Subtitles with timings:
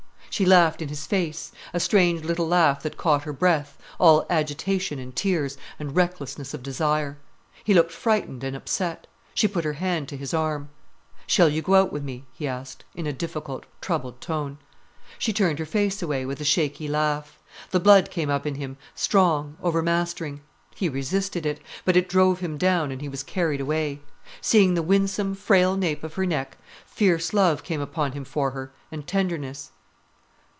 [0.33, 4.97] She laughed in his face, a strange little laugh that caught her breath, all agitation,
[4.97, 7.17] and tears, and recklessness of desire.
[7.65, 9.07] He looked frightened and upset.
[9.33, 10.69] She put her hand to his arm.
[11.27, 14.57] "Shall you go out wi' me?" he asked, in a difficult, troubled tone.
[15.19, 17.37] She turned her face away, with a shaky laugh.
[17.71, 20.39] The blood came up in him, strong, overmastering.
[20.73, 21.59] He resisted it.
[21.83, 23.99] But it drove him down, and he was carried away.
[24.39, 28.71] Seeing the winsome, frail nape of her neck, fierce love came upon him for her,
[28.93, 29.71] and tenderness.